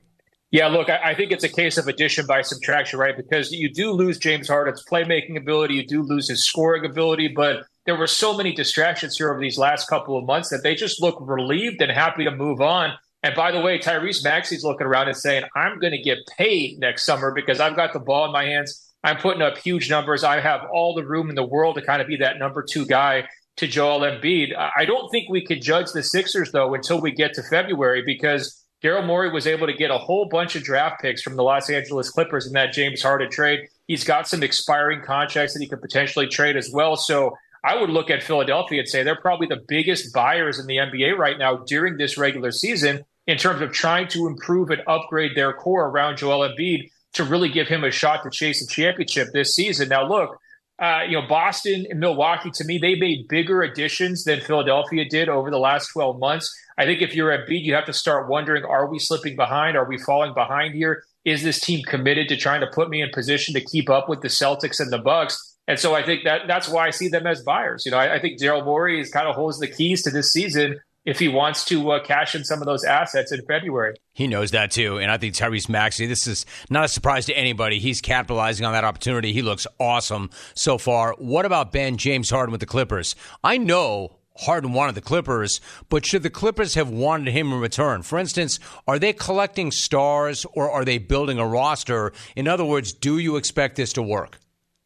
Yeah, 0.53 0.69
look, 0.69 0.89
I 0.89 1.13
think 1.15 1.33
it's 1.33 1.43
a 1.43 1.49
case 1.49 1.77
of 1.77 1.89
addition 1.89 2.25
by 2.25 2.43
subtraction, 2.43 3.01
right? 3.01 3.17
Because 3.17 3.51
you 3.51 3.69
do 3.69 3.91
lose 3.91 4.17
James 4.17 4.47
Harden's 4.47 4.85
playmaking 4.89 5.37
ability, 5.37 5.75
you 5.75 5.87
do 5.87 6.03
lose 6.03 6.29
his 6.29 6.47
scoring 6.47 6.89
ability, 6.89 7.29
but 7.35 7.65
there 7.85 7.97
were 7.97 8.07
so 8.07 8.37
many 8.37 8.53
distractions 8.53 9.17
here 9.17 9.29
over 9.31 9.41
these 9.41 9.59
last 9.59 9.89
couple 9.89 10.17
of 10.17 10.25
months 10.25 10.51
that 10.51 10.63
they 10.63 10.77
just 10.77 11.03
look 11.03 11.19
relieved 11.21 11.83
and 11.83 11.91
happy 11.91 12.25
to 12.25 12.31
move 12.31 12.61
on. 12.61 12.93
And 13.23 13.35
by 13.35 13.51
the 13.51 13.61
way, 13.61 13.79
Tyrese 13.79 14.23
Maxey's 14.23 14.63
looking 14.63 14.87
around 14.87 15.09
and 15.09 15.17
saying, 15.17 15.45
I'm 15.55 15.79
going 15.79 15.93
to 15.93 16.03
get 16.03 16.19
paid 16.39 16.79
next 16.79 17.05
summer 17.05 17.33
because 17.35 17.61
I've 17.61 17.77
got 17.77 17.93
the 17.93 17.99
ball 17.99 18.27
in 18.27 18.33
my 18.33 18.45
hands. 18.45 18.83
I'm 19.03 19.17
putting 19.17 19.43
up 19.43 19.59
huge 19.59 19.91
numbers. 19.91 20.25
I 20.25 20.41
have 20.41 20.63
all 20.73 20.95
the 20.95 21.05
room 21.05 21.29
in 21.29 21.35
the 21.35 21.45
world 21.45 21.77
to 21.77 21.83
kind 21.83 22.03
of 22.03 22.09
be 22.09 22.17
that 22.17 22.39
number 22.39 22.63
two 22.63 22.87
guy 22.87 23.29
to 23.57 23.67
Joel 23.67 24.01
Embiid. 24.01 24.55
I 24.77 24.85
don't 24.85 25.11
think 25.11 25.29
we 25.29 25.45
could 25.45 25.63
judge 25.63 25.93
the 25.93 26.03
Sixers, 26.03 26.53
though, 26.53 26.75
until 26.75 27.01
we 27.01 27.11
get 27.11 27.35
to 27.35 27.43
February 27.43 28.03
because 28.05 28.65
Daryl 28.83 29.07
Morey 29.07 29.31
was 29.31 29.47
able 29.47 29.67
to 29.67 29.73
get 29.73 29.91
a 29.91 29.99
whole 29.99 30.29
bunch 30.29 30.55
of 30.55 30.63
draft 30.63 31.01
picks 31.01 31.23
from 31.23 31.37
the 31.37 31.43
Los 31.43 31.71
Angeles 31.71 32.11
Clippers 32.11 32.47
in 32.47 32.53
that 32.53 32.73
James 32.73 33.03
Harden 33.03 33.31
trade. 33.31 33.61
He's 33.89 34.05
got 34.05 34.29
some 34.29 34.43
expiring 34.43 35.03
contracts 35.03 35.55
that 35.55 35.61
he 35.61 35.69
could 35.69 35.81
potentially 35.81 36.27
trade 36.27 36.57
as 36.57 36.71
well. 36.71 36.97
So 36.97 37.35
I 37.67 37.75
would 37.75 37.91
look 37.91 38.11
at 38.11 38.23
Philadelphia 38.23 38.79
and 38.79 38.89
say 38.89 39.03
they're 39.03 39.21
probably 39.21 39.49
the 39.49 39.65
biggest 39.67 40.15
buyers 40.15 40.61
in 40.61 40.69
the 40.69 40.77
NBA 40.77 41.19
right 41.19 41.37
now 41.37 41.57
during 41.67 41.97
this 41.97 42.17
regular 42.17 42.53
season 42.53 43.05
in 43.27 43.39
terms 43.39 43.61
of 43.61 43.73
trying 43.73 44.07
to 44.09 44.29
improve 44.29 44.71
and 44.71 44.83
upgrade 44.87 45.33
their 45.35 45.53
core 45.53 45.89
around 45.89 46.19
Joel 46.19 46.49
Embiid 46.49 46.91
to 47.15 47.25
really 47.25 47.49
give 47.49 47.67
him 47.67 47.83
a 47.83 47.91
shot 47.91 48.23
to 48.23 48.31
chase 48.31 48.63
a 48.63 48.69
championship 48.69 49.29
this 49.33 49.57
season. 49.57 49.89
Now, 49.89 50.07
look, 50.07 50.39
uh, 50.81 51.01
you 51.09 51.21
know, 51.21 51.27
Boston 51.27 51.87
and 51.91 51.99
Milwaukee, 51.99 52.53
to 52.53 52.65
me, 52.65 52.79
they 52.79 52.95
made 52.95 53.27
bigger 53.27 53.63
additions 53.63 54.23
than 54.23 54.41
Philadelphia 54.41 55.05
did 55.09 55.29
over 55.29 55.51
the 55.51 55.59
last 55.59 55.89
12 55.89 56.21
months. 56.21 56.55
I 56.79 56.85
think 56.85 57.03
if 57.03 57.17
you're 57.17 57.31
Embiid, 57.31 57.65
you 57.65 57.75
have 57.75 57.87
to 57.87 57.93
start 57.93 58.29
wondering, 58.29 58.65
are 58.65 58.89
we 58.89 59.01
slipping 59.01 59.35
behind? 59.35 59.77
Are 59.77 59.89
we 59.89 59.99
falling 59.99 60.35
behind 60.35 60.75
here? 60.75 61.03
Is 61.25 61.43
this 61.43 61.59
team 61.59 61.83
committed 61.85 62.29
to 62.29 62.37
trying 62.37 62.61
to 62.61 62.69
put 62.69 62.91
me 62.91 63.03
in 63.03 63.11
position 63.11 63.55
to 63.55 63.61
keep 63.61 63.91
up 63.91 64.09
with 64.09 64.21
the 64.21 64.29
Celtics 64.29 64.79
and 64.79 64.93
the 64.93 64.99
Bucks? 64.99 65.56
And 65.69 65.79
so 65.79 65.95
I 65.95 66.03
think 66.03 66.25
that 66.25 66.43
that's 66.47 66.69
why 66.69 66.87
I 66.87 66.91
see 66.91 67.09
them 67.09 67.27
as 67.27 67.43
buyers. 67.43 67.85
You 67.85 67.93
know, 67.93 67.99
I, 67.99 68.15
I 68.15 68.21
think 68.21 68.41
Daryl 68.41 68.65
Morey 68.65 69.01
is 69.01 69.11
kind 69.11 69.29
of 69.29 69.35
holds 69.35 69.59
the 69.59 69.67
keys 69.67 70.03
to 70.03 70.11
this 70.11 70.33
season 70.33 70.81
if 71.05 71.21
he 71.21 71.29
wants 71.29 71.65
to 71.65 71.91
uh, 71.91 72.03
cash 72.03 72.35
in 72.35 72.45
some 72.45 72.61
of 72.61 72.67
those 72.67 72.85
assets 72.85 73.33
in 73.33 73.41
February. 73.47 73.95
He 74.13 74.27
knows 74.27 74.51
that 74.51 74.73
too. 74.73 74.99
And 74.99 75.11
I 75.11 75.17
think 75.19 75.35
Tyrese 75.35 75.69
Maxey, 75.69 76.07
this 76.07 76.27
is 76.27 76.45
not 76.69 76.85
a 76.85 76.89
surprise 76.89 77.27
to 77.27 77.37
anybody. 77.37 77.79
He's 77.79 78.01
capitalizing 78.01 78.67
on 78.67 78.73
that 78.73 78.85
opportunity. 78.85 79.33
He 79.33 79.43
looks 79.43 79.67
awesome 79.79 80.31
so 80.55 80.79
far. 80.79 81.15
What 81.19 81.47
about 81.47 81.73
Ben 81.73 81.97
James 81.97 82.31
Harden 82.31 82.51
with 82.51 82.61
the 82.61 82.67
Clippers? 82.67 83.15
I 83.43 83.57
know 83.57 84.19
Harden 84.39 84.73
wanted 84.73 84.97
the 84.97 85.01
Clippers, 85.01 85.61
but 85.89 86.05
should 86.05 86.23
the 86.23 86.31
Clippers 86.31 86.75
have 86.75 86.91
wanted 86.91 87.33
him 87.33 87.53
in 87.53 87.61
return? 87.61 88.03
For 88.03 88.19
instance, 88.19 88.59
are 88.87 88.99
they 88.99 89.13
collecting 89.13 89.71
stars 89.71 90.45
or 90.53 90.71
are 90.71 90.85
they 90.85 90.99
building 90.99 91.39
a 91.39 91.47
roster? 91.47 92.13
In 92.35 92.49
other 92.49 92.65
words, 92.65 92.93
do 92.93 93.19
you 93.19 93.37
expect 93.37 93.77
this 93.77 93.93
to 93.95 94.03
work? 94.03 94.39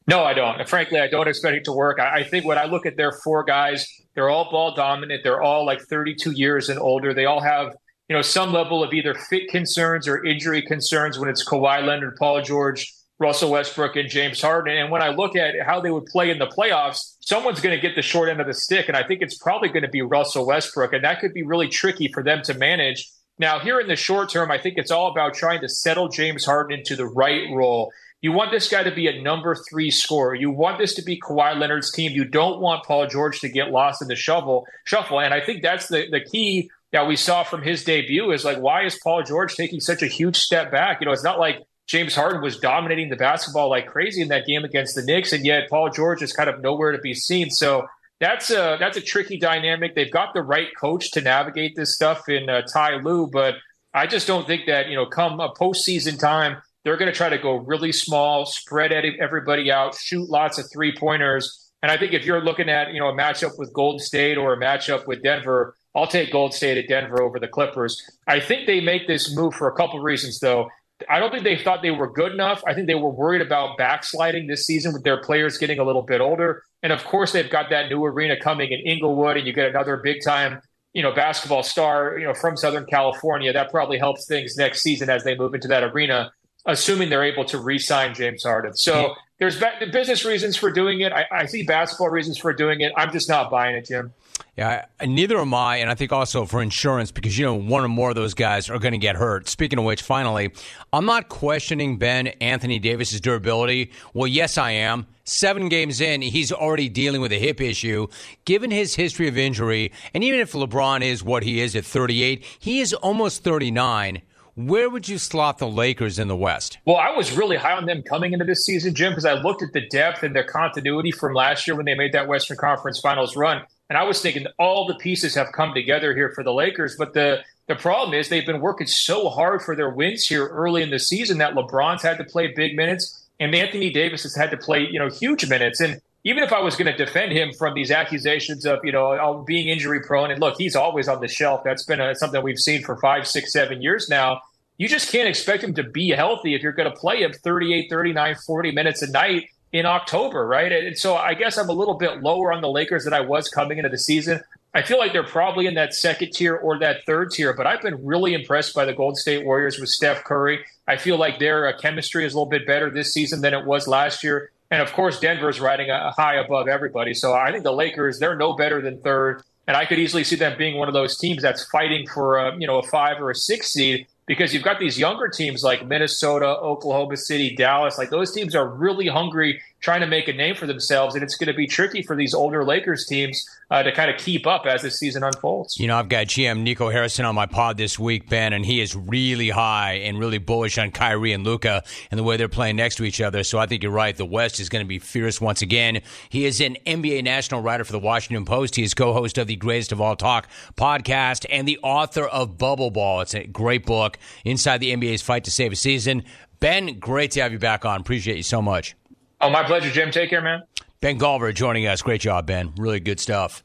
No, 0.06 0.24
I 0.24 0.34
don't. 0.34 0.68
Frankly, 0.68 0.98
I 0.98 1.08
don't 1.08 1.28
expect 1.28 1.56
it 1.56 1.64
to 1.64 1.72
work. 1.72 2.00
I, 2.00 2.20
I 2.20 2.24
think 2.24 2.44
when 2.44 2.58
I 2.58 2.64
look 2.64 2.86
at 2.86 2.96
their 2.96 3.12
four 3.12 3.44
guys, 3.44 3.86
they're 4.14 4.30
all 4.30 4.50
ball 4.50 4.74
dominant. 4.74 5.22
They're 5.22 5.42
all 5.42 5.64
like 5.64 5.80
32 5.82 6.32
years 6.32 6.68
and 6.68 6.78
older. 6.78 7.14
They 7.14 7.26
all 7.26 7.40
have, 7.40 7.74
you 8.08 8.16
know, 8.16 8.22
some 8.22 8.52
level 8.52 8.82
of 8.82 8.92
either 8.92 9.14
fit 9.14 9.48
concerns 9.48 10.08
or 10.08 10.24
injury 10.24 10.62
concerns 10.62 11.18
when 11.18 11.28
it's 11.28 11.44
Kawhi 11.44 11.86
Leonard, 11.86 12.16
Paul 12.16 12.42
George, 12.42 12.92
Russell 13.18 13.50
Westbrook, 13.50 13.96
and 13.96 14.08
James 14.08 14.40
Harden. 14.40 14.76
And 14.76 14.90
when 14.90 15.02
I 15.02 15.10
look 15.10 15.36
at 15.36 15.54
how 15.64 15.80
they 15.80 15.90
would 15.90 16.06
play 16.06 16.30
in 16.30 16.38
the 16.38 16.46
playoffs, 16.46 17.16
someone's 17.20 17.60
going 17.60 17.76
to 17.76 17.80
get 17.80 17.94
the 17.94 18.02
short 18.02 18.30
end 18.30 18.40
of 18.40 18.46
the 18.46 18.54
stick. 18.54 18.88
And 18.88 18.96
I 18.96 19.06
think 19.06 19.20
it's 19.20 19.36
probably 19.38 19.68
going 19.68 19.82
to 19.82 19.88
be 19.88 20.02
Russell 20.02 20.46
Westbrook. 20.46 20.92
And 20.92 21.04
that 21.04 21.20
could 21.20 21.34
be 21.34 21.42
really 21.42 21.68
tricky 21.68 22.10
for 22.12 22.22
them 22.22 22.42
to 22.44 22.54
manage. 22.54 23.08
Now, 23.38 23.58
here 23.58 23.78
in 23.78 23.88
the 23.88 23.96
short 23.96 24.30
term, 24.30 24.50
I 24.50 24.58
think 24.58 24.76
it's 24.76 24.90
all 24.90 25.10
about 25.10 25.34
trying 25.34 25.60
to 25.60 25.68
settle 25.68 26.08
James 26.08 26.44
Harden 26.44 26.78
into 26.78 26.96
the 26.96 27.06
right 27.06 27.44
role. 27.52 27.92
You 28.22 28.32
want 28.32 28.50
this 28.50 28.68
guy 28.68 28.82
to 28.82 28.94
be 28.94 29.06
a 29.06 29.22
number 29.22 29.54
three 29.54 29.90
scorer. 29.90 30.34
You 30.34 30.50
want 30.50 30.78
this 30.78 30.94
to 30.94 31.02
be 31.02 31.18
Kawhi 31.18 31.58
Leonard's 31.58 31.90
team. 31.90 32.12
You 32.12 32.24
don't 32.24 32.60
want 32.60 32.84
Paul 32.84 33.06
George 33.06 33.40
to 33.40 33.48
get 33.48 33.70
lost 33.70 34.02
in 34.02 34.08
the 34.08 34.16
shovel 34.16 34.66
shuffle. 34.84 35.20
And 35.20 35.32
I 35.32 35.40
think 35.40 35.62
that's 35.62 35.88
the, 35.88 36.06
the 36.10 36.20
key 36.20 36.70
that 36.92 37.06
we 37.06 37.16
saw 37.16 37.44
from 37.44 37.62
his 37.62 37.82
debut 37.84 38.30
is 38.32 38.44
like, 38.44 38.58
why 38.58 38.84
is 38.84 38.98
Paul 39.02 39.22
George 39.22 39.54
taking 39.54 39.80
such 39.80 40.02
a 40.02 40.06
huge 40.06 40.36
step 40.36 40.70
back? 40.70 41.00
You 41.00 41.06
know, 41.06 41.12
it's 41.12 41.24
not 41.24 41.38
like 41.38 41.62
James 41.86 42.14
Harden 42.14 42.42
was 42.42 42.58
dominating 42.58 43.08
the 43.08 43.16
basketball 43.16 43.70
like 43.70 43.86
crazy 43.86 44.20
in 44.20 44.28
that 44.28 44.46
game 44.46 44.64
against 44.64 44.94
the 44.94 45.02
Knicks, 45.02 45.32
and 45.32 45.44
yet 45.44 45.68
Paul 45.68 45.90
George 45.90 46.22
is 46.22 46.32
kind 46.32 46.48
of 46.48 46.60
nowhere 46.60 46.92
to 46.92 46.98
be 46.98 47.14
seen. 47.14 47.50
So 47.50 47.86
that's 48.20 48.50
a 48.50 48.76
that's 48.78 48.96
a 48.96 49.00
tricky 49.00 49.38
dynamic. 49.38 49.94
They've 49.94 50.10
got 50.10 50.34
the 50.34 50.42
right 50.42 50.68
coach 50.78 51.10
to 51.12 51.20
navigate 51.20 51.74
this 51.74 51.94
stuff 51.94 52.28
in 52.28 52.48
uh, 52.48 52.62
Ty 52.62 52.96
Lue, 52.96 53.28
but 53.32 53.54
I 53.92 54.06
just 54.06 54.26
don't 54.26 54.46
think 54.46 54.66
that 54.66 54.88
you 54.88 54.94
know 54.94 55.06
come 55.06 55.40
a 55.40 55.52
postseason 55.52 56.18
time 56.18 56.58
they're 56.84 56.96
going 56.96 57.10
to 57.10 57.16
try 57.16 57.28
to 57.28 57.38
go 57.38 57.56
really 57.56 57.92
small, 57.92 58.46
spread 58.46 58.92
everybody 58.92 59.70
out, 59.70 59.94
shoot 59.94 60.28
lots 60.28 60.58
of 60.58 60.66
three 60.72 60.94
pointers. 60.96 61.70
And 61.82 61.90
I 61.90 61.96
think 61.96 62.12
if 62.12 62.24
you're 62.24 62.42
looking 62.42 62.68
at 62.68 62.92
you 62.92 63.00
know 63.00 63.08
a 63.08 63.14
matchup 63.14 63.58
with 63.58 63.72
Golden 63.72 64.00
State 64.00 64.36
or 64.36 64.52
a 64.52 64.58
matchup 64.58 65.06
with 65.06 65.22
Denver, 65.22 65.74
I'll 65.94 66.06
take 66.06 66.32
Golden 66.32 66.56
State 66.56 66.78
at 66.78 66.88
Denver 66.88 67.22
over 67.22 67.38
the 67.38 67.48
Clippers. 67.48 68.00
I 68.26 68.40
think 68.40 68.66
they 68.66 68.80
make 68.80 69.06
this 69.06 69.34
move 69.34 69.54
for 69.54 69.68
a 69.68 69.74
couple 69.74 70.00
reasons 70.00 70.40
though. 70.40 70.68
I 71.08 71.18
don't 71.18 71.30
think 71.30 71.44
they 71.44 71.56
thought 71.56 71.82
they 71.82 71.90
were 71.90 72.10
good 72.12 72.32
enough. 72.32 72.62
I 72.66 72.74
think 72.74 72.86
they 72.86 72.94
were 72.94 73.10
worried 73.10 73.40
about 73.40 73.78
backsliding 73.78 74.46
this 74.46 74.66
season 74.66 74.92
with 74.92 75.02
their 75.02 75.20
players 75.22 75.56
getting 75.56 75.78
a 75.78 75.84
little 75.84 76.02
bit 76.02 76.20
older. 76.20 76.62
And 76.82 76.92
of 76.92 77.04
course, 77.04 77.32
they've 77.32 77.50
got 77.50 77.70
that 77.70 77.88
new 77.88 78.04
arena 78.04 78.38
coming 78.38 78.72
in 78.72 78.80
Inglewood, 78.80 79.36
and 79.36 79.46
you 79.46 79.52
get 79.52 79.68
another 79.68 79.96
big 79.96 80.18
time, 80.22 80.60
you 80.92 81.02
know, 81.02 81.12
basketball 81.12 81.62
star, 81.62 82.18
you 82.18 82.26
know, 82.26 82.34
from 82.34 82.56
Southern 82.56 82.86
California. 82.86 83.52
That 83.52 83.70
probably 83.70 83.98
helps 83.98 84.26
things 84.26 84.56
next 84.56 84.82
season 84.82 85.08
as 85.08 85.24
they 85.24 85.34
move 85.34 85.54
into 85.54 85.68
that 85.68 85.84
arena, 85.84 86.32
assuming 86.66 87.08
they're 87.08 87.24
able 87.24 87.44
to 87.46 87.58
re-sign 87.58 88.14
James 88.14 88.42
Harden. 88.44 88.74
So 88.76 89.14
there's 89.38 89.58
business 89.92 90.24
reasons 90.24 90.56
for 90.56 90.70
doing 90.70 91.00
it. 91.00 91.12
I, 91.12 91.26
I 91.32 91.46
see 91.46 91.62
basketball 91.62 92.10
reasons 92.10 92.38
for 92.38 92.52
doing 92.52 92.82
it. 92.82 92.92
I'm 92.96 93.10
just 93.10 93.28
not 93.28 93.50
buying 93.50 93.74
it, 93.74 93.86
Jim. 93.86 94.12
Yeah, 94.56 94.84
neither 95.02 95.38
am 95.38 95.54
I, 95.54 95.76
and 95.76 95.88
I 95.88 95.94
think 95.94 96.12
also 96.12 96.44
for 96.44 96.60
insurance 96.60 97.10
because 97.10 97.38
you 97.38 97.46
know 97.46 97.54
one 97.54 97.82
or 97.82 97.88
more 97.88 98.10
of 98.10 98.16
those 98.16 98.34
guys 98.34 98.68
are 98.68 98.78
going 98.78 98.92
to 98.92 98.98
get 98.98 99.16
hurt. 99.16 99.48
Speaking 99.48 99.78
of 99.78 99.84
which, 99.86 100.02
finally, 100.02 100.52
I'm 100.92 101.06
not 101.06 101.28
questioning 101.30 101.96
Ben 101.96 102.26
Anthony 102.26 102.78
Davis's 102.78 103.20
durability. 103.20 103.92
Well, 104.12 104.26
yes, 104.26 104.58
I 104.58 104.72
am. 104.72 105.06
Seven 105.24 105.68
games 105.68 106.00
in, 106.00 106.20
he's 106.20 106.52
already 106.52 106.88
dealing 106.88 107.20
with 107.20 107.32
a 107.32 107.38
hip 107.38 107.60
issue. 107.60 108.08
Given 108.44 108.70
his 108.70 108.96
history 108.96 109.28
of 109.28 109.38
injury, 109.38 109.92
and 110.12 110.24
even 110.24 110.40
if 110.40 110.52
LeBron 110.52 111.02
is 111.02 111.22
what 111.22 111.44
he 111.44 111.60
is 111.60 111.74
at 111.76 111.84
38, 111.84 112.44
he 112.58 112.80
is 112.80 112.92
almost 112.92 113.44
39. 113.44 114.20
Where 114.54 114.90
would 114.90 115.08
you 115.08 115.18
slot 115.18 115.58
the 115.58 115.68
Lakers 115.68 116.18
in 116.18 116.28
the 116.28 116.36
West? 116.36 116.78
Well, 116.84 116.96
I 116.96 117.10
was 117.10 117.36
really 117.36 117.56
high 117.56 117.72
on 117.72 117.86
them 117.86 118.02
coming 118.02 118.32
into 118.32 118.44
this 118.44 118.64
season, 118.64 118.94
Jim, 118.94 119.12
because 119.12 119.24
I 119.24 119.34
looked 119.34 119.62
at 119.62 119.72
the 119.72 119.86
depth 119.88 120.22
and 120.22 120.34
their 120.34 120.44
continuity 120.44 121.12
from 121.12 121.34
last 121.34 121.66
year 121.66 121.76
when 121.76 121.86
they 121.86 121.94
made 121.94 122.12
that 122.12 122.28
Western 122.28 122.56
Conference 122.56 123.00
Finals 123.00 123.36
run. 123.36 123.62
And 123.88 123.96
I 123.98 124.04
was 124.04 124.20
thinking 124.20 124.46
all 124.58 124.86
the 124.86 124.94
pieces 124.94 125.34
have 125.34 125.52
come 125.52 125.74
together 125.74 126.14
here 126.14 126.32
for 126.34 126.44
the 126.44 126.52
Lakers. 126.52 126.96
But 126.96 127.14
the, 127.14 127.40
the 127.66 127.74
problem 127.74 128.14
is 128.14 128.28
they've 128.28 128.46
been 128.46 128.60
working 128.60 128.86
so 128.86 129.28
hard 129.28 129.62
for 129.62 129.74
their 129.74 129.90
wins 129.90 130.26
here 130.26 130.46
early 130.46 130.82
in 130.82 130.90
the 130.90 130.98
season 130.98 131.38
that 131.38 131.54
LeBron's 131.54 132.02
had 132.02 132.18
to 132.18 132.24
play 132.24 132.52
big 132.54 132.76
minutes 132.76 133.20
and 133.40 133.54
Anthony 133.54 133.90
Davis 133.90 134.22
has 134.22 134.36
had 134.36 134.50
to 134.50 134.56
play, 134.56 134.86
you 134.88 134.98
know, 134.98 135.08
huge 135.08 135.48
minutes. 135.48 135.80
And 135.80 136.00
even 136.24 136.42
if 136.42 136.52
I 136.52 136.60
was 136.60 136.76
going 136.76 136.94
to 136.94 136.96
defend 136.96 137.32
him 137.32 137.52
from 137.52 137.74
these 137.74 137.90
accusations 137.90 138.66
of, 138.66 138.80
you 138.84 138.92
know, 138.92 139.42
being 139.46 139.68
injury 139.68 140.00
prone, 140.00 140.30
and 140.30 140.40
look, 140.40 140.56
he's 140.58 140.76
always 140.76 141.08
on 141.08 141.20
the 141.20 141.28
shelf. 141.28 141.62
That's 141.64 141.84
been 141.84 142.00
a, 142.00 142.14
something 142.14 142.42
we've 142.42 142.58
seen 142.58 142.82
for 142.82 142.96
five, 142.98 143.26
six, 143.26 143.52
seven 143.52 143.80
years 143.80 144.08
now. 144.08 144.40
You 144.76 144.88
just 144.88 145.10
can't 145.10 145.28
expect 145.28 145.62
him 145.62 145.74
to 145.74 145.82
be 145.82 146.10
healthy 146.10 146.54
if 146.54 146.62
you're 146.62 146.72
going 146.72 146.90
to 146.90 146.96
play 146.96 147.22
him 147.22 147.32
38, 147.32 147.88
39, 147.90 148.34
40 148.46 148.72
minutes 148.72 149.02
a 149.02 149.10
night 149.10 149.48
in 149.72 149.86
October, 149.86 150.46
right? 150.46 150.72
And 150.72 150.98
so 150.98 151.16
I 151.16 151.34
guess 151.34 151.56
I'm 151.56 151.68
a 151.68 151.72
little 151.72 151.94
bit 151.94 152.22
lower 152.22 152.52
on 152.52 152.60
the 152.60 152.68
Lakers 152.68 153.04
than 153.04 153.12
I 153.12 153.20
was 153.20 153.48
coming 153.48 153.78
into 153.78 153.90
the 153.90 153.98
season. 153.98 154.40
I 154.74 154.82
feel 154.82 154.98
like 154.98 155.12
they're 155.12 155.24
probably 155.24 155.66
in 155.66 155.74
that 155.74 155.94
second 155.94 156.32
tier 156.32 156.54
or 156.54 156.78
that 156.78 157.04
third 157.04 157.32
tier, 157.32 157.52
but 157.52 157.66
I've 157.66 157.82
been 157.82 158.04
really 158.04 158.34
impressed 158.34 158.74
by 158.74 158.84
the 158.84 158.92
Golden 158.92 159.16
State 159.16 159.44
Warriors 159.44 159.78
with 159.78 159.88
Steph 159.88 160.22
Curry. 160.24 160.64
I 160.86 160.96
feel 160.96 161.18
like 161.18 161.38
their 161.38 161.66
uh, 161.66 161.76
chemistry 161.76 162.24
is 162.24 162.34
a 162.34 162.36
little 162.36 162.50
bit 162.50 162.66
better 162.66 162.90
this 162.90 163.12
season 163.12 163.40
than 163.40 163.52
it 163.52 163.64
was 163.64 163.88
last 163.88 164.22
year. 164.22 164.50
And 164.70 164.80
of 164.80 164.92
course, 164.92 165.18
Denver's 165.18 165.60
riding 165.60 165.90
a 165.90 166.12
high 166.12 166.36
above 166.36 166.68
everybody. 166.68 167.14
So 167.14 167.34
I 167.34 167.50
think 167.50 167.64
the 167.64 167.72
Lakers, 167.72 168.18
they're 168.18 168.36
no 168.36 168.54
better 168.54 168.80
than 168.80 169.00
third. 169.00 169.42
And 169.66 169.76
I 169.76 169.84
could 169.84 169.98
easily 169.98 170.24
see 170.24 170.36
them 170.36 170.56
being 170.58 170.78
one 170.78 170.88
of 170.88 170.94
those 170.94 171.16
teams 171.18 171.42
that's 171.42 171.64
fighting 171.64 172.06
for 172.06 172.38
a, 172.38 172.56
you 172.58 172.66
know, 172.66 172.78
a 172.78 172.82
five 172.82 173.20
or 173.20 173.30
a 173.30 173.34
six 173.34 173.72
seed 173.72 174.06
because 174.26 174.54
you've 174.54 174.62
got 174.62 174.78
these 174.78 174.98
younger 174.98 175.28
teams 175.28 175.62
like 175.62 175.86
Minnesota, 175.86 176.46
Oklahoma 176.46 177.16
City, 177.16 177.54
Dallas. 177.54 177.98
Like 177.98 178.10
those 178.10 178.32
teams 178.32 178.54
are 178.54 178.68
really 178.68 179.08
hungry 179.08 179.60
trying 179.80 180.00
to 180.00 180.06
make 180.06 180.28
a 180.28 180.32
name 180.32 180.54
for 180.54 180.66
themselves, 180.66 181.14
and 181.14 181.24
it's 181.24 181.36
going 181.36 181.48
to 181.48 181.54
be 181.54 181.66
tricky 181.66 182.02
for 182.02 182.14
these 182.14 182.34
older 182.34 182.64
Lakers 182.64 183.06
teams 183.06 183.44
uh, 183.70 183.82
to 183.82 183.92
kind 183.92 184.10
of 184.10 184.18
keep 184.18 184.46
up 184.46 184.66
as 184.66 184.82
the 184.82 184.90
season 184.90 185.22
unfolds. 185.22 185.78
You 185.78 185.86
know, 185.86 185.96
I've 185.96 186.08
got 186.08 186.26
GM 186.26 186.60
Nico 186.60 186.90
Harrison 186.90 187.24
on 187.24 187.34
my 187.34 187.46
pod 187.46 187.76
this 187.76 187.98
week, 187.98 188.28
Ben, 188.28 188.52
and 188.52 188.64
he 188.64 188.80
is 188.80 188.94
really 188.94 189.48
high 189.48 189.94
and 189.94 190.18
really 190.18 190.38
bullish 190.38 190.76
on 190.76 190.90
Kyrie 190.90 191.32
and 191.32 191.44
Luka 191.44 191.82
and 192.10 192.18
the 192.18 192.24
way 192.24 192.36
they're 192.36 192.48
playing 192.48 192.76
next 192.76 192.96
to 192.96 193.04
each 193.04 193.20
other. 193.20 193.42
So 193.42 193.58
I 193.58 193.66
think 193.66 193.82
you're 193.82 193.92
right. 193.92 194.16
The 194.16 194.26
West 194.26 194.60
is 194.60 194.68
going 194.68 194.84
to 194.84 194.88
be 194.88 194.98
fierce 194.98 195.40
once 195.40 195.62
again. 195.62 196.02
He 196.28 196.44
is 196.44 196.60
an 196.60 196.76
NBA 196.86 197.24
national 197.24 197.62
writer 197.62 197.84
for 197.84 197.92
the 197.92 197.98
Washington 197.98 198.44
Post. 198.44 198.76
He 198.76 198.82
is 198.82 198.92
co-host 198.92 199.38
of 199.38 199.46
the 199.46 199.56
Greatest 199.56 199.92
of 199.92 200.00
All 200.00 200.16
Talk 200.16 200.48
podcast 200.76 201.46
and 201.48 201.66
the 201.66 201.78
author 201.82 202.26
of 202.26 202.58
Bubble 202.58 202.90
Ball. 202.90 203.22
It's 203.22 203.34
a 203.34 203.46
great 203.46 203.86
book 203.86 204.18
inside 204.44 204.78
the 204.78 204.94
NBA's 204.94 205.22
fight 205.22 205.44
to 205.44 205.50
save 205.50 205.72
a 205.72 205.76
season. 205.76 206.24
Ben, 206.58 206.98
great 206.98 207.30
to 207.32 207.40
have 207.40 207.52
you 207.52 207.58
back 207.58 207.86
on. 207.86 208.00
Appreciate 208.00 208.36
you 208.36 208.42
so 208.42 208.60
much. 208.60 208.94
Oh, 209.40 209.50
my 209.50 209.64
pleasure, 209.64 209.90
Jim. 209.90 210.10
Take 210.10 210.30
care, 210.30 210.42
man. 210.42 210.62
Ben 211.00 211.18
Golliver 211.18 211.54
joining 211.54 211.86
us. 211.86 212.02
Great 212.02 212.20
job, 212.20 212.46
Ben. 212.46 212.72
Really 212.76 213.00
good 213.00 213.18
stuff. 213.18 213.62